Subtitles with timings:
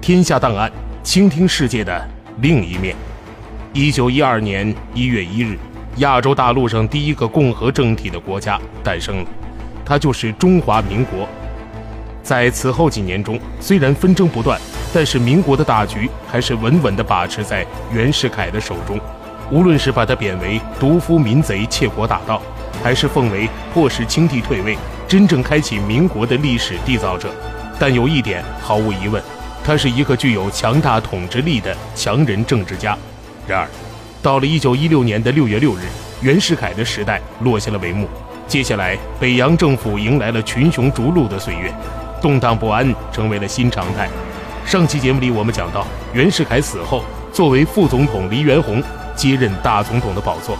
[0.00, 0.72] 天下档案，
[1.02, 2.08] 倾听世界的
[2.40, 2.96] 另一面。
[3.74, 5.58] 一九一二年一月一日，
[5.96, 9.26] 亚洲大陆上第一个共和政体的国家诞生了，
[9.84, 11.28] 它就是中华民国。
[12.22, 14.58] 在此后几年中，虽然纷争不断，
[14.90, 18.98] 但是民国的大局还是稳稳地把持在袁世凯的手中。
[19.50, 22.40] 无论是把他贬为独夫民贼、窃国大盗，
[22.82, 27.28] 还是奉为迫使清帝退位、真正开启民国的历史缔造者，
[27.78, 29.22] 但有一点毫无疑问。
[29.64, 32.96] 他是一个具有强大统治力的强人政治家。
[33.46, 33.68] 然而，
[34.22, 35.80] 到了一九一六年的六月六日，
[36.20, 38.08] 袁世凯的时代落下了帷幕。
[38.46, 41.72] 接下来，北洋政府迎来了群雄逐鹿的岁月，
[42.20, 44.08] 动荡不安成为了新常态。
[44.66, 48.82] 上期节目里，我们讲到袁世凯死后，作为副总统黎元洪
[49.14, 50.56] 接任大总统的宝座，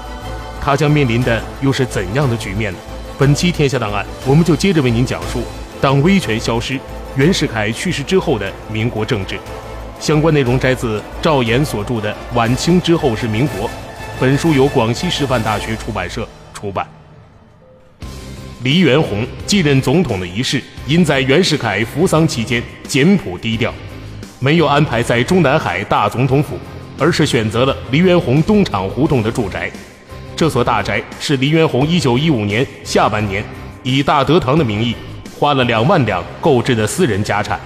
[0.60, 2.78] 他将面临的又是怎样的局面呢？
[3.18, 5.42] 本期《天下档案》，我们就接着为您讲述：
[5.80, 6.78] 当威权消失。
[7.16, 9.36] 袁世凯去世之后的民国政治，
[9.98, 13.68] 相关内容摘自赵岩所著的《晚清之后是民国》，
[14.20, 16.86] 本书由广西师范大学出版社出版。
[18.62, 23.74] 黎元洪继任总统的仪式，因在袁世凯服丧期间简朴低调，
[24.38, 26.56] 没有安排在中南海大总统府，
[26.96, 29.68] 而是选择了黎元洪东厂胡同的住宅。
[30.36, 33.44] 这所大宅是黎元洪1915年下半年
[33.82, 34.94] 以大德堂的名义。
[35.40, 37.58] 花了两万两购置的私人家产，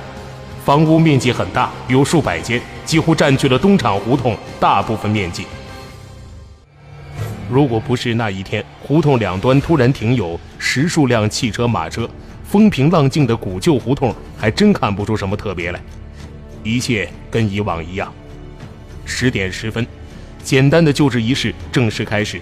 [0.64, 5.44] 房屋面积很大，有数百间，几乎占据了东厂胡同大部分面积。
[7.50, 12.08] 如果不是那一天胡同两端突然停有十数辆汽车马车，
[12.44, 15.80] 风平浪静的古旧胡同还真看不出什么特别来。
[16.62, 18.12] 一切跟以往一样。
[19.04, 19.84] 十点十分，
[20.44, 22.40] 简单的就职仪式正式开始，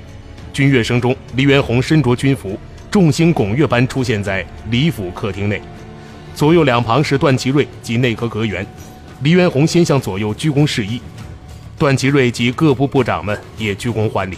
[0.52, 2.58] 军乐声中，黎元洪身着军服。
[2.92, 5.58] 众星拱月般出现在李府客厅内，
[6.34, 8.66] 左右两旁是段祺瑞及内阁阁员。
[9.22, 11.00] 黎元洪先向左右鞠躬示意，
[11.78, 14.36] 段祺瑞及各部部长们也鞠躬还礼。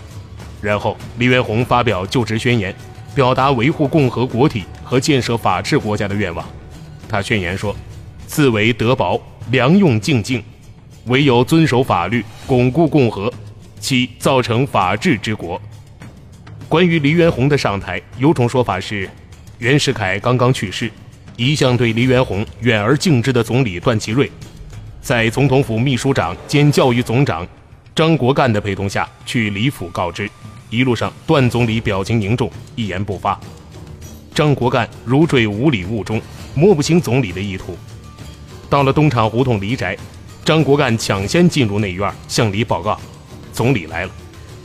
[0.60, 2.72] 然后，黎元洪发表就职宣言，
[3.12, 6.48] 表达维护共和国体和建设法治国家的愿望。
[7.08, 7.74] 他宣言说
[8.28, 9.20] ：“自为德薄，
[9.50, 10.40] 良用静静，
[11.06, 13.32] 唯有遵守法律，巩固共和，
[13.80, 15.60] 其造成法治之国。”
[16.68, 19.08] 关于黎元洪的上台，有种说法是，
[19.58, 20.90] 袁世凯刚刚去世，
[21.36, 24.30] 一向对黎元洪远而敬之的总理段祺瑞，
[25.00, 27.46] 在总统府秘书长兼教育总长
[27.94, 30.28] 张国干的陪同下去李府告知。
[30.70, 33.38] 一路上，段总理表情凝重，一言不发。
[34.34, 36.20] 张国干如坠五里雾中，
[36.54, 37.76] 摸不清总理的意图。
[38.68, 39.96] 到了东厂胡同黎宅，
[40.44, 42.98] 张国干抢先进入内院，向李报告
[43.52, 44.10] ：“总理来了。”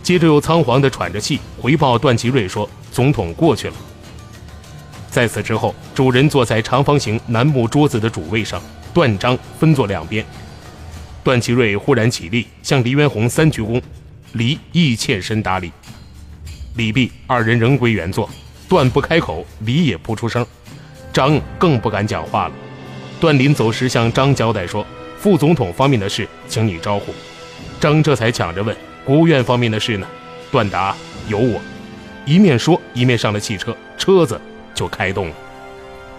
[0.01, 3.73] 接着又仓皇地喘着气回报段祺瑞说：“总统过去了。”
[5.11, 8.61] 在此之后，主人坐在长方形楠木桌子的主位上，
[8.93, 10.25] 段张分坐两边。
[11.23, 13.81] 段祺瑞忽然起立，向黎元洪三鞠躬，
[14.33, 15.71] 黎亦欠身答礼。
[16.75, 18.29] 礼毕，二人仍归原座。
[18.67, 20.45] 段不开口，黎也不出声，
[21.11, 22.53] 张更不敢讲话了。
[23.19, 24.85] 段临走时向张交代说
[25.19, 27.13] ：“副总统方面的事，请你招呼。”
[27.81, 28.75] 张这才抢着问。
[29.09, 30.05] 国务院方面的事呢？
[30.51, 30.95] 段达
[31.27, 31.59] 有我。
[32.27, 34.39] 一面说，一面上了汽车，车子
[34.75, 35.35] 就开动了。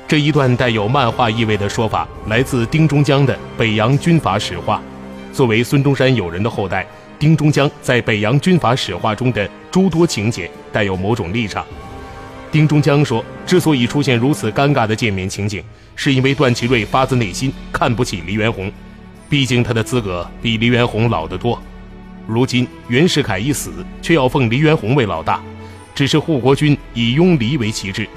[0.09, 4.83] 这一段带有漫画意味的说法，来自丁中江的《北洋军阀史话》。
[5.33, 6.85] 作为孙中山友人的后代，
[7.17, 11.65] 丁中江在《北洋军阀史话》中的诸多情节带有某种立场。
[12.51, 15.63] 丁中江说，之所以出现如此尴尬的见面情景，
[15.95, 18.69] 是因为段祺瑞发自内心看不起黎元洪，
[19.29, 21.57] 毕竟他的资格比黎元洪老得多。
[22.31, 25.43] 如今袁世凯一死，却要奉黎元洪为老大，
[25.95, 28.09] 只是护国军以拥黎为旗帜，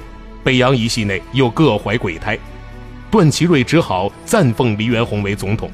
[0.42, 2.38] 北洋一系内又各怀鬼胎，
[3.10, 5.70] 段祺瑞只好暂奉黎元洪为总统，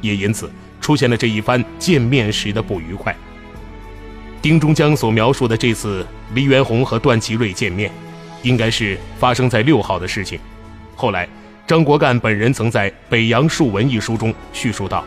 [0.00, 0.50] 也因此
[0.80, 3.16] 出现了这一番见面时的不愉快。
[4.42, 7.90] 丁中江所描述的这次黎元洪和段祺瑞见面，
[8.42, 10.38] 应该是发生在六号的事情。
[10.94, 11.28] 后来，
[11.66, 15.04] 张国干本人曾在《北洋述文》一书中叙述道：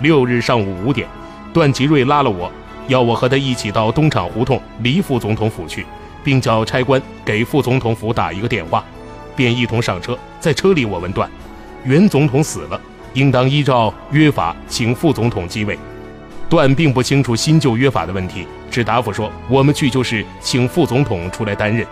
[0.00, 1.08] 六日上午五点。
[1.54, 2.50] 段祺瑞拉了我，
[2.88, 5.86] 要我和他一起到东厂胡同黎副总统府去，
[6.24, 8.84] 并叫差官给副总统府打一个电话，
[9.36, 10.18] 便一同上车。
[10.40, 11.30] 在车里，我问段
[11.86, 12.80] ：“原总统死了，
[13.12, 15.78] 应当依照约法请副总统继位。
[16.48, 21.86] 段并不清楚新旧约法的问题，只答复说：“我们去就是请副总统出来担任。”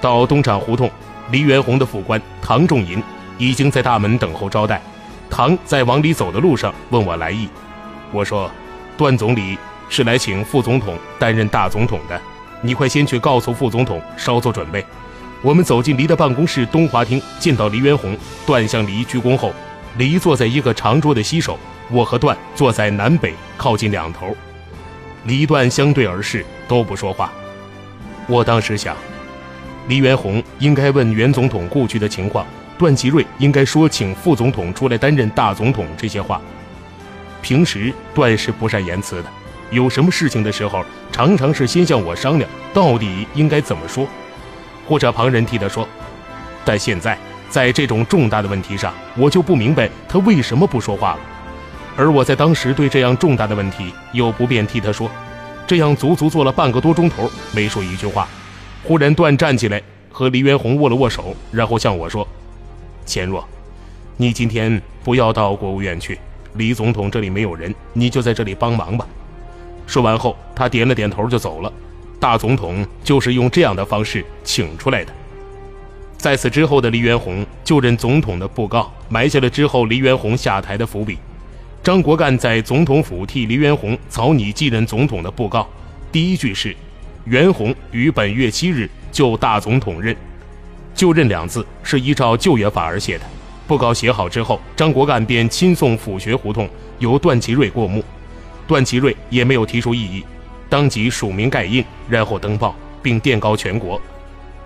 [0.00, 0.90] 到东厂胡同，
[1.30, 3.02] 黎元洪的副官唐仲银
[3.36, 4.80] 已经在大门等候招待。
[5.28, 7.50] 唐在往里走的路上问我来意，
[8.12, 8.50] 我说
[8.98, 9.56] ：“段总理
[9.88, 12.20] 是来请副总统担任大总统的，
[12.60, 14.84] 你快先去告诉副总统稍作准备。”
[15.40, 19.52] 我们走进黎的办公室东华厅，见到黎元洪，段向黎鞠躬后，
[19.96, 21.56] 黎坐在一个长桌的西首，
[21.92, 24.36] 我和段坐在南北靠近两头，
[25.26, 27.32] 黎段相对而视，都不说话。
[28.26, 28.96] 我当时想，
[29.86, 32.44] 黎元洪应该问原总统故居的情况，
[32.76, 36.40] 段祺瑞应该说请副总统出来担任大总统这些话。
[37.42, 39.28] 平时段是不善言辞的，
[39.70, 44.06] 有什么事情的时候，常常是先向我商量到底应该怎么说。
[44.86, 45.86] 或者旁人替他说，
[46.64, 47.16] 但现在
[47.50, 51.20] 在这种重大的问题上，我就不明白他为什么不说话了。
[51.96, 55.10] 而我在当时对这样重大的问题又不便替他说，
[55.66, 58.26] 这样足足坐了半个多钟头没说一句话。
[58.84, 62.26] 忽然段站起来和黎元洪握了握手，然后向我说
[63.04, 63.46] ：“钱若，
[64.16, 66.18] 你今天不要到国务院去，
[66.58, 69.06] 李总统这里没有人，你就在这里帮忙吧。”
[69.86, 71.72] 说完后，他点了点头就走了。
[72.20, 75.12] 大总统就是用这样的方式请出来的。
[76.18, 81.16] 在此之后的黎元洪就任总统的布告，埋下了之后黎元洪下台的伏笔。
[81.80, 85.66] 张国干在总统府替黎元洪草拟继任总统的布告，
[86.10, 86.76] 第一句是
[87.24, 90.14] ：“元洪于本月七日就大总统任。”
[90.92, 93.24] 就任两字是依照旧约法而写的。
[93.68, 96.66] 布告写好之后，张国干便亲送府学胡同，
[97.00, 98.02] 由段祺瑞过目。
[98.66, 100.24] 段祺瑞也没有提出异议。
[100.70, 104.00] 当即署名盖印，然后登报，并电告全国。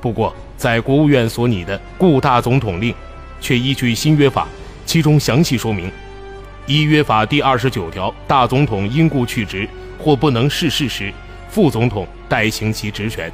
[0.00, 2.92] 不过，在国务院所拟的《顾大总统令》，
[3.40, 4.46] 却依据新约法，
[4.86, 5.90] 其中详细说明：
[6.66, 11.12] 依约法第二十九条，大总统因故去职或不能逝世时，
[11.48, 13.32] 副总统代行其职权。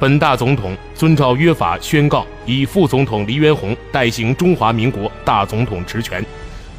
[0.00, 6.24] 本大总统遵照约法宣告，以副总统黎元洪代行中华民国大总统职权。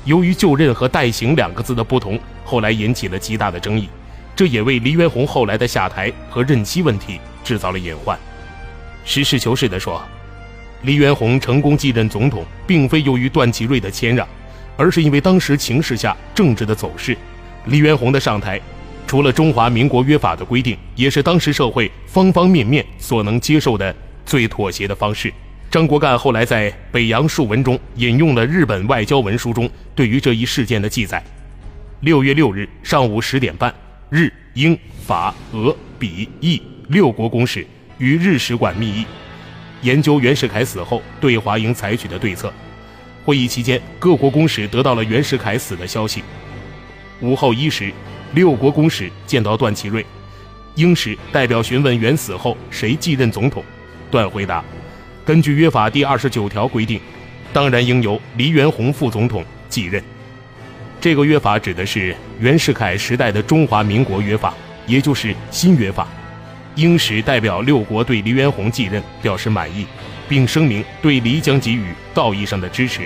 [0.06, 3.90] 由于就任和代行两个字的不同，后来引起了极大的争议。
[4.38, 8.18] 这也为黎元洪后来的下台和任期问题制造了隐患。
[9.04, 10.02] 实事求是地说，
[10.84, 14.26] 黎元洪成功继任总统，并非由于段祺瑞的谦让，
[14.78, 17.18] 而是因为当时情势下政治的走势。
[17.66, 18.62] 黎元洪的上台，
[19.10, 25.34] 除了中华民国约法的规定，也是当时社会方方面面所能接受的最妥协的方式。
[25.72, 31.24] 张国干后来在《北洋述文》中引用了日本外交文书中对于这一事件的记载：
[32.02, 33.74] 六月六日上午十点半。
[34.12, 34.78] 日、英、
[35.08, 37.66] 法、俄、比、意六国公使
[37.98, 39.06] 与日使馆密议，
[39.82, 42.54] 研究袁世凯死后对华应采取的对策。
[43.26, 46.22] 会议期间，各国公使得到了袁世凯死的消息。
[47.22, 47.92] 午后一时，
[48.34, 50.06] 六国公使见到段祺瑞，
[50.76, 53.64] 英使代表询问袁死后谁继任总统。
[54.12, 54.64] 段回答：
[55.26, 57.00] 根据约法第二十九条规定，
[57.52, 60.04] 当然应由黎元洪副总统继任。
[61.02, 64.54] 这个约法指的是袁世凯时代的中华民国约法，
[64.86, 66.08] 也就是新约法。
[66.76, 69.86] 英使代表六国对黎元洪继任表示满意，
[70.28, 73.02] 并声明对黎将给予道义上的支持。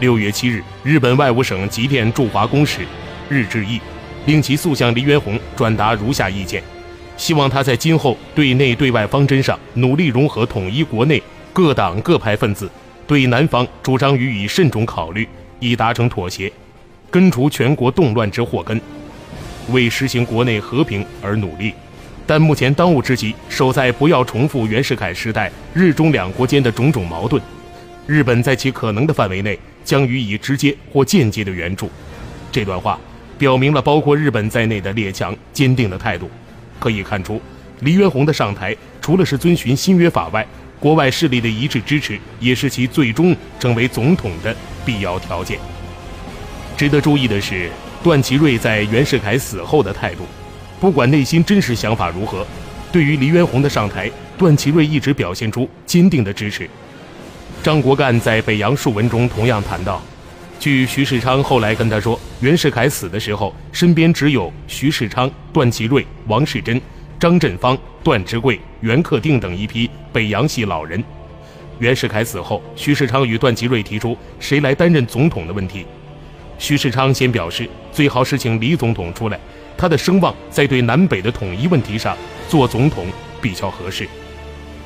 [0.00, 2.82] 六月七日，日本外务省急电驻华公使
[3.28, 3.80] 日志毅，
[4.28, 6.62] 令其速向黎元洪转达如下意见：
[7.16, 12.70] 希望他在今后对内对外方针上努力融合统一国内各党各派分子，
[13.06, 15.26] 对南方主张予以慎重考虑，
[15.60, 16.52] 以达成妥协。
[17.10, 18.78] 根除全国动乱之祸根，
[19.70, 21.72] 为实行国内和平而努力。
[22.26, 27.42] 但目前当务之急，守在不要重复袁世凯时代日中两国间的种种矛盾。
[28.06, 31.90] 日本在其可能的范围内将予以直接或间接的援助。
[32.52, 33.00] 这段话
[33.38, 36.28] 表明了包括日本在内的列强坚定的态度。
[36.78, 37.40] 可以看出，
[37.80, 40.46] 黎元洪的上台，除了是遵循新约法外，
[40.78, 44.54] 国外势力的一致支持，也是其最终成为总统的
[44.84, 45.58] 必要条件。
[46.76, 47.70] 值得注意的是，
[48.02, 50.24] 段祺瑞在袁世凯死后的态度，
[50.80, 52.46] 不管内心真实想法如何，
[52.92, 56.70] 对于黎元洪的上台，段祺瑞一直表现出坚定的支持。
[57.60, 60.00] 张国干在《北洋述文》中同样谈到，
[60.58, 66.80] 据徐世昌后来跟他说，袁世凯死的时候，身边只有徐世昌、段祺瑞、王世贞、
[67.18, 71.02] 张振芳、段芝贵、袁克定等一批北洋系老人。
[71.78, 75.86] 袁世凯死后，徐世昌与段祺瑞提出谁来担任总统的问题。
[76.58, 79.38] 徐世昌先表示，最好是请李总统出来，
[79.76, 82.16] 他的声望在对南北的统一问题上
[82.48, 83.06] 做总统
[83.40, 84.08] 比较合适。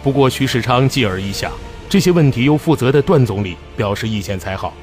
[0.03, 1.51] 不过，徐世昌继而一想，
[1.89, 4.75] 这些问题由负责的段总理表示意见才好，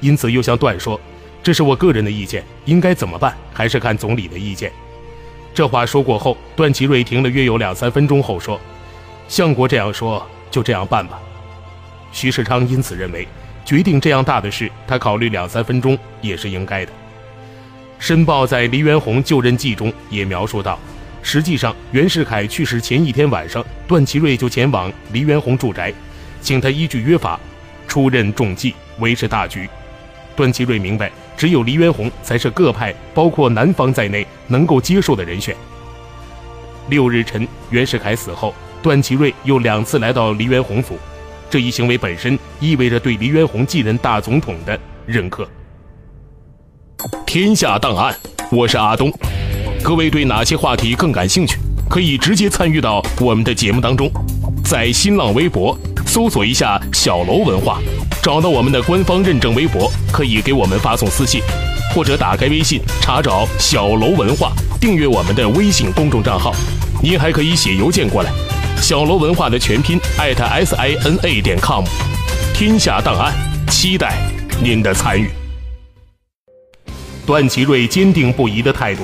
[0.00, 1.00] 因此又向段说，
[1.42, 4.72] 这是我个人的意见，应该怎么办还是看总理的意见。
[5.52, 8.60] 这话说过后，段祺瑞停了约有两三分钟后说
[9.28, 11.20] ：“相国这样说，就这样办吧。”
[12.12, 13.26] 徐世昌因此认为，
[13.64, 16.92] 决定这样大的事，他考虑两三分钟也是应该的。
[17.98, 20.78] 《申报》在黎元洪就任记中也描述到，
[21.22, 25.92] 实际上袁世凯去世前一天晚上，段祺瑞就前往黎元洪住宅，
[26.40, 27.38] 请他依据约法
[27.86, 29.68] 出任重记，维持大局。
[30.36, 35.54] 段祺瑞明白，只有黎元洪才是各派，包括南方在内能够接受的人选。
[36.88, 40.98] 六日晨，袁世凯死后，段祺瑞又两次来到黎元洪府，
[41.48, 45.48] 这一行为本身意味着对黎元洪继任大总统的认可。
[47.26, 48.14] 天下档案，
[48.50, 49.12] 我是阿东。
[49.82, 51.58] 各位对哪些话题更感兴趣？
[51.88, 54.10] 可以直接参与到我们的节目当中，
[54.64, 57.78] 在新浪微博搜索一下“小楼文化”。
[58.22, 61.40] 找到我们的官方认证微博，可以给我们发送私信，
[61.94, 66.54] 或者打开微信查找“小楼文化”，订阅我们的微信公众账号。
[67.02, 68.32] 您还可以写邮件过来
[68.80, 71.84] ，“小楼文化”的全拼艾特 s i n a 点 com。
[72.54, 73.34] 天下档案，
[73.68, 74.16] 期待
[74.62, 75.28] 您的参与。
[77.26, 79.02] 段祺瑞坚定不移的态度，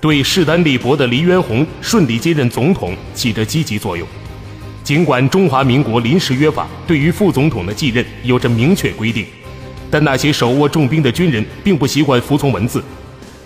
[0.00, 4.06] 对势单力薄的黎元洪顺利接任总统起着积极作用。
[4.84, 9.24] 尽管中华民国临时约法对于副总统的继任有着明确规定，
[9.88, 12.82] 但那些手握重兵的军人并不习惯服从文字，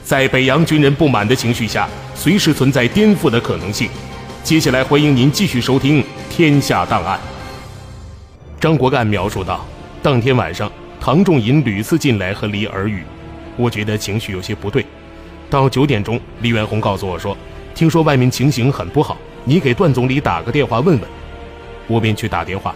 [0.02, 3.90] 在北洋军人不满的情绪下，随时存在颠覆的可能性。
[4.42, 7.18] 接下来，欢迎您继续收听《天下档案》。
[8.58, 9.66] 张国干描述道
[10.02, 13.02] ：“当天晚上，唐仲寅屡次进来和黎耳语，
[13.58, 14.86] 我觉得情绪有些不对。
[15.50, 17.36] 到九点钟，黎元洪告诉我说，
[17.74, 21.06] 听说外面情形很不好，你给段总理打个电话问问。”
[21.86, 22.74] 我便去打电话，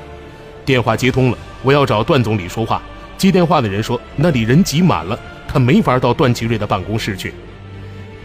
[0.65, 2.81] 电话接通了，我要找段总理说话。
[3.17, 7.35] 接电话的人说那里人挤满了，他没法到段祺瑞的办公室去。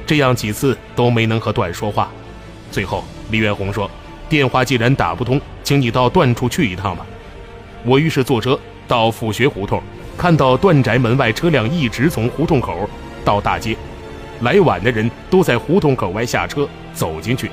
[0.05, 2.09] 这样几次都没能和段说话。
[2.71, 3.89] 最后，李元洪说
[4.29, 7.05] ：“电话既然打不通，请你到段处去一趟吧。”
[7.83, 9.81] 我于是坐车到府学胡同，
[10.17, 12.89] 看到段宅门外车辆一直从胡同口
[13.23, 13.75] 到大街，
[14.41, 17.49] 来晚的人都在胡同口外下车走进去。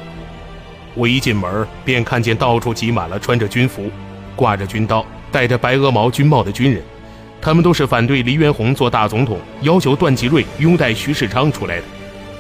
[0.95, 3.91] 我一进门，便看见到处挤满了穿着军服、
[4.37, 6.83] 挂着军刀、戴着白鹅毛军帽的军人，
[7.41, 11.85] 他们都是反对黎元洪做大总统，要求段祺瑞拥戴徐世昌出来的。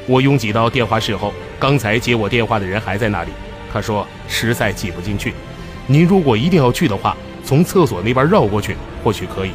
[0.07, 3.31] 我拥挤到电话室后，刚才接我电话的人还在那里。
[3.73, 5.33] 他说实在挤不进去，
[5.87, 9.53] 您如果一定要去的话，从厕所那边绕过去或许可以。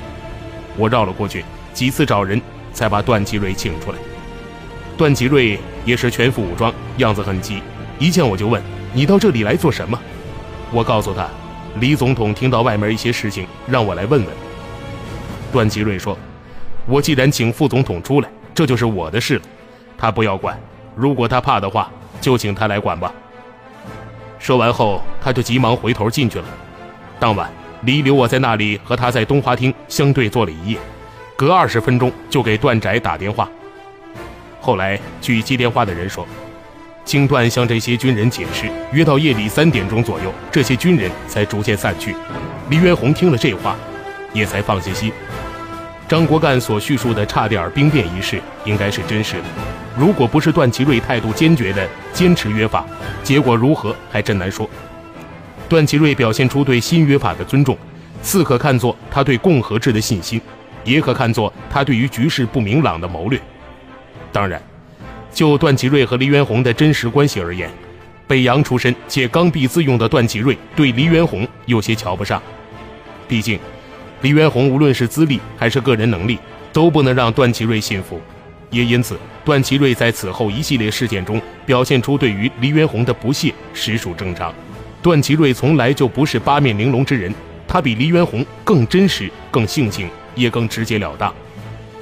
[0.75, 2.41] 我绕了过去，几次找人
[2.73, 3.97] 才把段祺瑞请出来。
[4.97, 7.61] 段祺瑞也是全副武装，样子很急，
[7.99, 8.59] 一见我就问。
[8.97, 9.99] 你到这里来做什么？
[10.71, 11.27] 我告诉他，
[11.79, 14.35] 李总统听到外面一些事情，让我来问问。
[15.51, 16.17] 段祺瑞说
[16.87, 19.41] ：“我既然请副总统出来，这就是我的事了，
[19.99, 20.59] 他不要管。
[20.95, 23.13] 如果他怕的话，就请他来管吧。”
[24.39, 26.45] 说完后，他就急忙回头进去了。
[27.19, 27.51] 当晚，
[27.83, 30.79] 李留我在那里和他在东华厅相对坐了一夜，
[31.35, 33.47] 隔二十分钟就给段宅打电话。
[34.59, 36.27] 后来，据接电话的人说。
[37.07, 42.13] 经段向这些军人解释，约到夜里三点钟左右，这些军人才逐渐散去。
[42.69, 43.77] 黎元洪听了这话，
[44.33, 45.09] 也才放下心。
[46.05, 49.43] 张国干所叙述的差点兵变一事，应该是真实的。
[49.97, 52.85] 如果不是段祺瑞态度坚决的坚持约法，
[53.23, 54.69] 结果如何还真难说。
[55.69, 57.77] 段祺瑞表现出对新约法的尊重，
[58.21, 60.41] 似可看作他对共和制的信心，
[60.83, 63.39] 也可看作他对于局势不明朗的谋略。
[64.33, 64.61] 当然。
[65.33, 67.69] 就段祺瑞和黎元洪的真实关系而言，
[68.27, 72.41] 北洋出身且刚愎自用的段祺瑞对黎元洪有些瞧不上。
[73.27, 73.59] 毕竟，
[74.21, 76.39] 黎元洪无论是资历还是个人能力，
[76.73, 78.19] 都不能让段祺瑞信服。
[78.69, 84.53] 也因此，段祺瑞在此后一系列事件中表现出对于黎元洪的不屑，实属正常。
[85.01, 87.33] 段祺瑞从来就不是八面玲珑之人，
[87.67, 91.33] 他比黎元洪更真实、更性情，也更直截了当。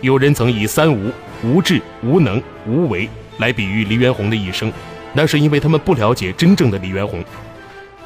[0.01, 1.11] 有人曾以“三无”——
[1.43, 3.09] 无智、无能、无为。
[3.37, 4.71] 来比喻黎元洪的一生，
[5.11, 7.21] 那是因为他们不了解真正的黎元洪。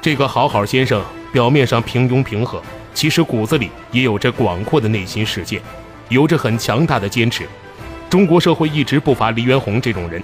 [0.02, 2.60] 这个好好先生，表面上平庸平和，
[2.96, 5.62] 其实骨子里也有着广阔的内心世界，
[6.08, 7.46] 有着很强大的坚持。
[8.10, 10.20] 中国社会一直不乏黎元洪这种人，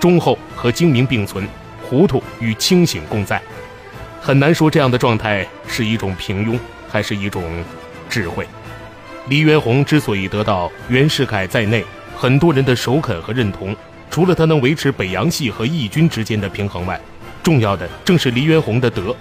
[0.00, 1.46] 忠厚和精明并存，
[1.88, 3.40] 糊涂与清醒共在。
[4.20, 7.44] 很难说这样的状态是一种平庸，还是一种
[8.10, 8.44] 智慧。
[9.28, 11.84] 黎元洪之所以得到袁世凯在内
[12.20, 13.74] 很多人的首肯和认同。
[14.10, 17.00] 除了他能维持北洋系和义军之间的平衡外，
[17.44, 19.14] 重要的正是黎元洪的德，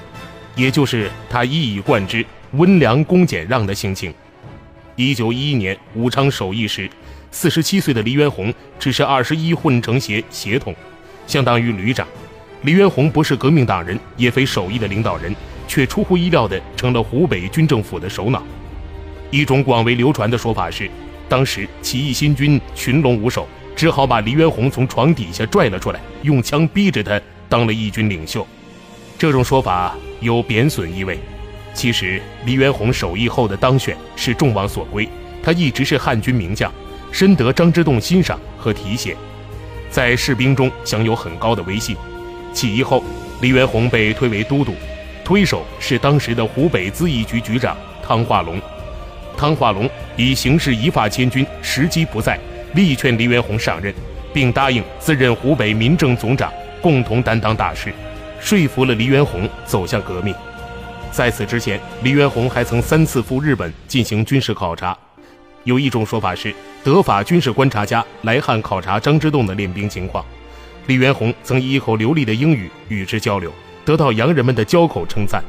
[0.56, 4.12] 也就是他一以贯之温良恭俭让的性情。
[4.96, 6.90] 一九一一年武昌首义时，
[7.30, 10.74] 四十七岁的黎元洪只是二十一混成协协同，
[11.28, 12.08] 相当于旅长。
[12.64, 15.36] 黎元洪不是革命党人，也非首义的领导人，
[15.68, 18.42] 却出乎意料地成了湖北军政府的首脑。
[19.30, 20.90] 一种广为流传的说法是，
[21.30, 27.20] 当时起义新军群龙无首，只好把黎元洪从床底下拽了出来，用枪逼着他
[27.50, 28.46] 当了义军领袖。
[29.18, 31.20] 这种说法有贬损意味。
[31.74, 35.08] 其实，黎元洪首义后的当选是众望所归，
[35.44, 36.72] 他一直是汉军名将，
[37.12, 39.16] 深得张之洞欣赏和提携，
[39.92, 41.96] 在士兵中享有很高的威信。
[42.54, 43.04] 起义后，
[43.42, 44.74] 黎元洪被推为都督，
[45.24, 48.60] 推手是当时的湖北咨议局局长汤化龙。
[49.38, 52.40] 汤化龙以形势一发千钧，时机不在，
[52.74, 53.94] 力劝黎元洪上任，
[54.34, 56.52] 并答应自任湖北民政总长，
[56.82, 57.94] 共同担当大事，
[58.40, 60.34] 说服了黎元洪走向革命。
[61.12, 64.98] 在此之前，黎元洪还曾三次赴日本进行军事考察。
[65.64, 66.54] 有一种说法是，
[66.84, 70.26] 德法军事观察家来汉考察张之洞的练兵情况，
[70.88, 73.52] 黎元洪曾以一口流利的英语与之交流，
[73.86, 75.44] 得到洋人们的交口称赞。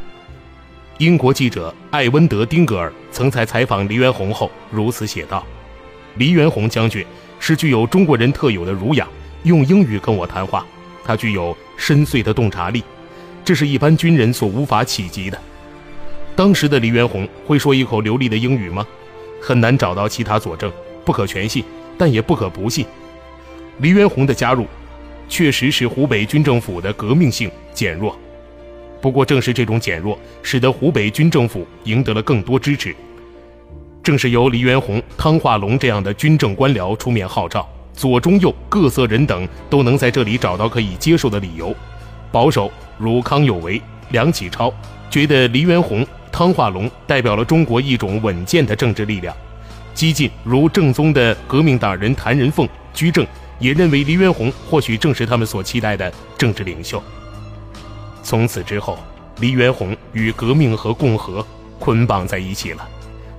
[0.99, 5.47] 英国记者艾温德·丁格尔曾在采访黎元洪后如此写道
[6.19, 7.07] ：“黎元洪将军
[7.39, 9.07] 是具有中国人特有的儒雅，
[9.45, 10.67] 用英语跟我谈话，
[11.05, 12.83] 他具有深邃的洞察力，
[13.45, 15.41] 这是一般军人所无法企及的。”
[16.35, 18.85] 当时的黎元洪会说一口流利的英语吗？
[19.41, 20.69] 很难找到其他佐证，
[21.05, 21.63] 不可全信，
[21.97, 22.85] 但也不可不信。
[23.79, 24.67] 黎元洪的加入，
[25.29, 28.19] 确实使湖北军政府的革命性减弱。
[29.01, 32.95] 不过，正是这种减弱，使得湖北军政府赢得了更多支持。
[34.03, 41.75] 正是由黎元洪、汤化龙这样的军政官僚出面号召，左、中、右各色人等都能在这里找到可以接受的理由。
[42.33, 44.73] 保守如康有为、梁启超
[45.11, 46.07] 觉得黎元洪。
[46.31, 49.35] 汤化龙代表了中国一种稳健的政治力量，
[49.95, 53.27] 激进如正宗的革命党人谭仁凤居正
[53.59, 57.03] 也认为黎元洪或许正是他们所期待的政治领袖。
[58.29, 58.99] 从此之后，
[59.41, 61.43] 黎元洪与革命和共和
[61.79, 62.87] 捆绑在一起了。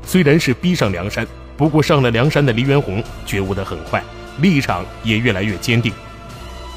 [0.04, 4.02] 虽然是逼上梁山，不过上了梁山的黎元洪觉悟得很快，
[4.40, 5.94] 立场也越来越坚定。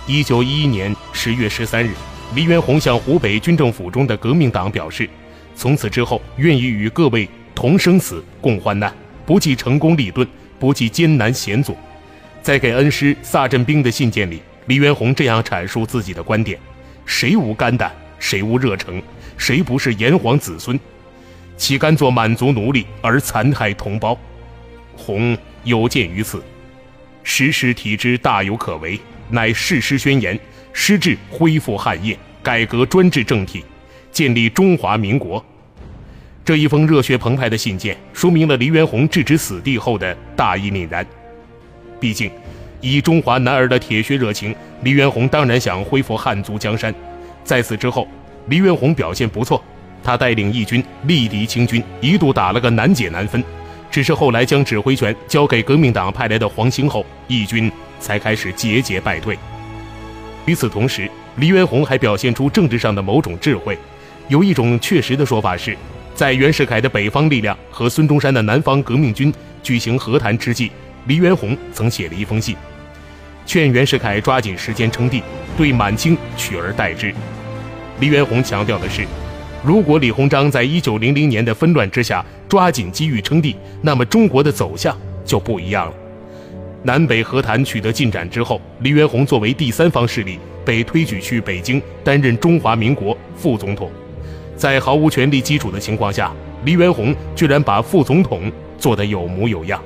[0.07, 1.95] 一九一一年十月十三日，
[2.35, 5.09] 黎元洪向湖北军政府中的革命党表示。
[5.57, 8.95] 从此之后，愿意与各位同生死、共患难，
[9.25, 11.75] 不计成功利钝，不计艰难险阻。
[12.43, 16.59] 在给恩师萨镇兵的信件里，黎元洪这样阐述自己的观点：
[17.07, 17.91] 谁无肝胆，
[18.23, 19.03] 谁无热诚，
[19.37, 20.79] 谁不是炎黄子孙？
[21.57, 24.17] 岂甘做满族奴隶而残害同胞？
[24.97, 26.41] 洪有鉴于此，
[27.25, 30.39] 实施体之大有可为，乃誓师宣言，
[30.73, 33.65] 师志恢复汉业，改革专制政体。
[34.13, 35.45] 建立中华民国，
[36.45, 41.05] 这一封热血澎湃的信件，说明了黎元洪置之死地后的大义凛然。
[41.99, 42.31] 毕竟，
[42.81, 44.55] 以中华男儿的铁血热情，
[44.85, 46.95] 黎元洪当然想恢复汉族江山。
[47.45, 48.07] 在此之后，
[48.47, 49.63] 黎元洪表现不错，
[50.03, 53.43] 他带领义军力敌清军，一度打了个难解难分。
[53.91, 59.39] 只是后来将指挥权交给革命党派来的黄兴后，义军才开始节节败退。
[60.47, 63.77] 与此同时，黎元洪还表现出政治上的某种智慧。
[64.29, 65.77] 有一种确实的说法是，
[66.15, 70.73] 在袁世凯的北方力量和孙中山的南方革命军举行和谈之际，
[71.07, 72.57] 黎元洪曾写了一封信，
[73.45, 75.23] 劝袁世凯抓紧时间称帝，
[75.57, 77.13] 对满清取而代之。
[78.01, 79.05] 黎元洪强调的是，
[79.65, 85.95] 如果李鸿章在一九零零年的纷乱之下抓紧机遇称帝，那么中国的走向就不一样了。
[86.85, 93.91] 南北和谈取得进展之后，黎元洪作为第三方势力被推举去北京担任中华民国副总统。
[94.57, 96.33] 在毫无权力基础的情况下，
[96.65, 99.81] 黎元洪居然把副总统做得有模有样。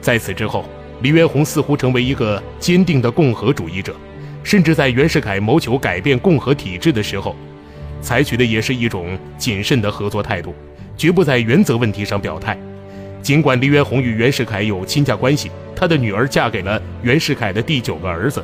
[0.00, 0.64] 在此之后，
[1.02, 3.94] 黎元洪似乎成为一个坚定的共和主义者，
[4.44, 7.34] 甚至在袁世凯谋求改变共和体制的时候，
[8.00, 10.54] 采取的也是一种谨慎的合作态度，
[10.96, 12.56] 绝不在原则问题上表态。
[13.20, 18.42] 尽管黎元洪与袁世凯有亲家关系，他的女儿嫁给了袁世凯的第九个儿子。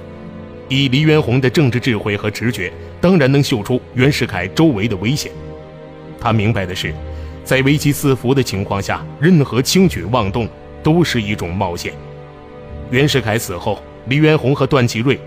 [0.69, 5.31] 以黎元洪的政治智慧和直觉，当然能嗅出袁世凯周围的危险。
[6.21, 6.93] 他明白的是，
[7.45, 10.49] 在危机四伏的情况下，任何轻举妄动
[10.83, 11.93] 都是一种冒险。
[12.91, 15.21] 袁世凯死后，黎元洪和段祺瑞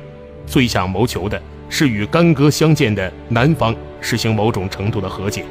[0.48, 5.46] 最想谋求的是与干戈相见的南方实行某种程度的和解，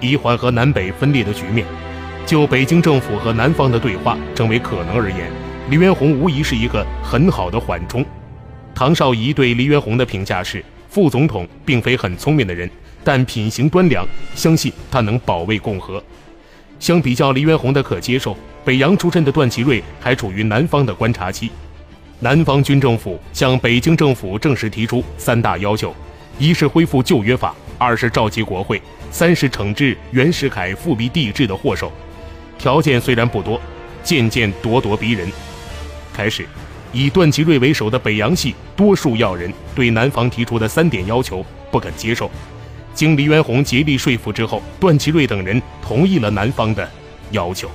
[0.00, 1.66] 以缓和南北分裂的局面。
[2.24, 5.32] 就北京政府和南方的对话成为可能而言，
[5.68, 8.06] 黎元洪无疑是一个很好的缓冲。
[8.72, 12.70] 唐绍仪对黎元洪的评价是：副总统并非很聪明的人，
[13.02, 16.00] 但品行端良，相信他能保卫共和。
[16.82, 21.48] 相比较黎元洪的可接受，北洋出身的段祺瑞还处于南方的观察期。
[22.18, 25.94] 南方军政府向北京政府正式提出三大要求：
[26.40, 31.92] 一是恢复旧约法，二是召集国会，三是惩治袁世凯复辟帝制的祸首。
[32.58, 33.60] 条件虽然不多，
[34.02, 35.30] 渐渐咄咄逼人。
[36.12, 36.44] 开始，
[36.92, 42.28] 以段祺瑞为首的北洋系多数要人对南方提出的三点要求不肯接受。
[42.94, 46.88] 经黎元洪竭力说服之后，段祺瑞等人同意了南方的
[47.30, 47.70] 要求。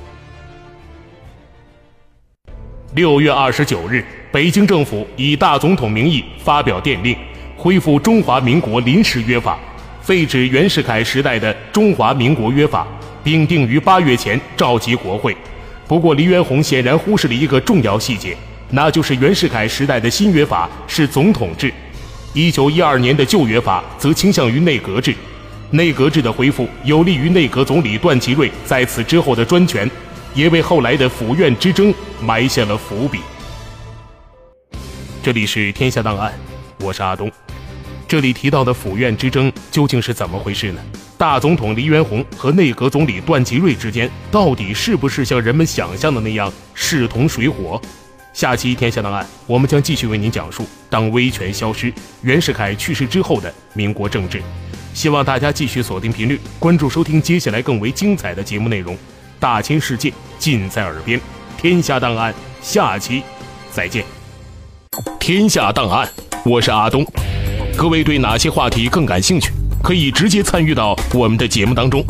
[2.94, 7.16] 六月二十九日，北京政府以大总统名义发表电令，
[7.56, 9.60] 恢复中华民国临时约法，
[10.02, 12.88] 废止袁世凯时代的中华民国约法，
[13.24, 15.36] 并定于八月前召集国会。
[15.88, 18.36] 不过，黎元洪显然忽视了一个重要细节，
[18.72, 21.72] 那就是袁世凯时代的新约法是总统制。
[22.38, 25.12] 一九一二年的旧约法则倾向于内阁制，
[25.72, 29.90] 内阁制的恢复有利于内阁总理段祺瑞在此之后的专权，
[30.36, 33.22] 也为后来的府院之争埋下了伏笔。
[35.24, 36.32] 这里是天下档案，
[36.82, 37.32] 我是阿东。
[38.08, 40.80] 这里提到的府院之争究竟是怎么回事呢？
[41.18, 47.82] 大总统黎元洪和内阁总理段祺瑞之间到底是不是像人们想象的那样势同水火？
[48.38, 54.40] 下期《天下档案》，我们将继续为您讲述当威权消失、袁世凯去世之后的民国政治。
[54.94, 58.96] 希望大家继续锁定频率，关注收听接下来更为精彩的节目内容。
[59.40, 61.20] 大千世界尽在耳边，
[61.60, 63.24] 《天下档案》下期
[63.72, 64.06] 再见。
[65.18, 66.08] 《天下档案》，
[66.48, 67.04] 我是阿东。
[67.76, 69.52] 各位对哪些话题更感兴趣？
[69.82, 72.06] 可以直接参与到我们的节目当中，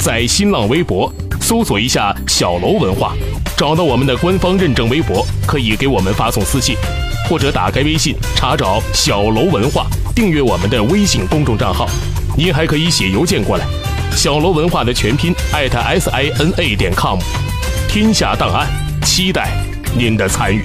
[0.00, 3.14] 在新浪微博搜索一下“小楼文化”。
[3.58, 6.76] 找到我们的官方认证微博，可以给我们发送私信，
[7.28, 11.88] 或者打开微信查找“小楼文化”，订阅我们的微信公众账号。
[12.36, 13.66] 您还可以写邮件过来
[14.14, 17.18] ，“小楼文化”的全拼艾特 s i n a 点 com。
[17.88, 18.68] 天下档案，
[19.02, 19.50] 期待
[19.92, 20.64] 您的参与。